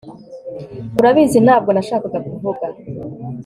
[0.99, 2.65] urabizi ntabwo nashakaga kuvuga